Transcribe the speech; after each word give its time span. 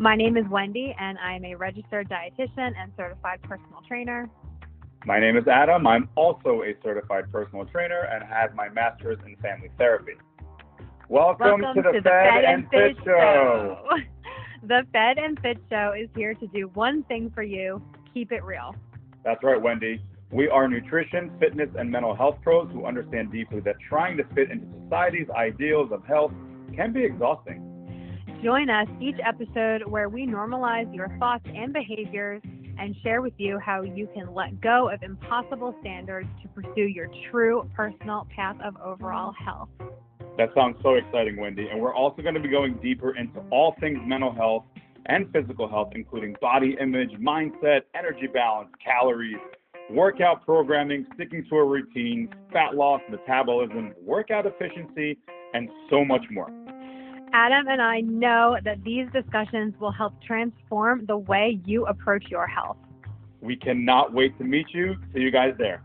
My 0.00 0.16
name 0.16 0.38
is 0.38 0.46
Wendy, 0.48 0.96
and 0.98 1.18
I'm 1.18 1.44
a 1.44 1.54
registered 1.54 2.08
dietitian 2.08 2.72
and 2.74 2.90
certified 2.96 3.42
personal 3.42 3.82
trainer. 3.86 4.30
My 5.04 5.20
name 5.20 5.36
is 5.36 5.46
Adam. 5.46 5.86
I'm 5.86 6.08
also 6.14 6.62
a 6.62 6.72
certified 6.82 7.30
personal 7.30 7.66
trainer 7.66 8.08
and 8.10 8.24
have 8.24 8.54
my 8.54 8.70
master's 8.70 9.18
in 9.26 9.36
family 9.42 9.68
therapy. 9.76 10.14
Welcome, 11.10 11.60
Welcome 11.60 11.82
to 11.82 11.90
the, 11.92 12.00
Fed, 12.02 12.44
and 12.46 12.66
Fit 12.70 12.96
Show. 13.04 13.76
the 14.62 14.86
Fed 14.90 15.18
and 15.18 15.38
Fit 15.40 15.58
Show 15.68 15.92
is 15.92 16.08
here 16.16 16.32
to 16.32 16.46
do 16.46 16.68
one 16.72 17.02
thing 17.02 17.30
for 17.34 17.42
you 17.42 17.82
keep 18.14 18.32
it 18.32 18.42
real. 18.42 18.74
That's 19.22 19.44
right, 19.44 19.60
Wendy. 19.60 20.02
We 20.32 20.48
are 20.48 20.66
nutrition, 20.66 21.30
fitness, 21.38 21.68
and 21.78 21.90
mental 21.90 22.16
health 22.16 22.38
pros 22.42 22.70
who 22.72 22.86
understand 22.86 23.32
deeply 23.32 23.60
that 23.60 23.76
trying 23.86 24.16
to 24.16 24.24
fit 24.34 24.50
into 24.50 24.66
society's 24.84 25.28
ideals 25.28 25.92
of 25.92 26.06
health 26.06 26.32
can 26.74 26.94
be 26.94 27.04
exhausting. 27.04 27.69
Join 28.42 28.70
us 28.70 28.88
each 29.00 29.16
episode 29.26 29.86
where 29.86 30.08
we 30.08 30.26
normalize 30.26 30.94
your 30.94 31.08
thoughts 31.18 31.44
and 31.46 31.72
behaviors 31.72 32.42
and 32.78 32.96
share 33.02 33.20
with 33.20 33.34
you 33.36 33.58
how 33.58 33.82
you 33.82 34.08
can 34.14 34.34
let 34.34 34.60
go 34.60 34.88
of 34.88 35.02
impossible 35.02 35.74
standards 35.80 36.28
to 36.42 36.48
pursue 36.48 36.86
your 36.86 37.08
true 37.30 37.68
personal 37.76 38.26
path 38.34 38.56
of 38.64 38.74
overall 38.82 39.32
health. 39.32 39.68
That 40.38 40.48
sounds 40.54 40.76
so 40.82 40.94
exciting, 40.94 41.36
Wendy. 41.36 41.68
And 41.68 41.80
we're 41.80 41.94
also 41.94 42.22
going 42.22 42.34
to 42.34 42.40
be 42.40 42.48
going 42.48 42.78
deeper 42.82 43.16
into 43.16 43.40
all 43.50 43.76
things 43.78 43.98
mental 44.06 44.32
health 44.32 44.64
and 45.06 45.30
physical 45.32 45.68
health, 45.68 45.90
including 45.94 46.36
body 46.40 46.76
image, 46.80 47.10
mindset, 47.20 47.80
energy 47.94 48.26
balance, 48.32 48.70
calories, 48.82 49.36
workout 49.90 50.44
programming, 50.44 51.06
sticking 51.14 51.44
to 51.50 51.56
a 51.56 51.64
routine, 51.64 52.28
fat 52.52 52.74
loss, 52.74 53.00
metabolism, 53.10 53.92
workout 54.02 54.46
efficiency, 54.46 55.18
and 55.52 55.68
so 55.90 56.04
much 56.04 56.22
more. 56.30 56.48
Adam 57.32 57.68
and 57.68 57.80
I 57.80 58.00
know 58.00 58.56
that 58.64 58.82
these 58.82 59.06
discussions 59.12 59.74
will 59.80 59.92
help 59.92 60.14
transform 60.22 61.06
the 61.06 61.16
way 61.16 61.60
you 61.64 61.86
approach 61.86 62.24
your 62.28 62.46
health. 62.46 62.76
We 63.40 63.56
cannot 63.56 64.12
wait 64.12 64.36
to 64.38 64.44
meet 64.44 64.66
you. 64.72 64.96
See 65.14 65.20
you 65.20 65.30
guys 65.30 65.54
there. 65.58 65.82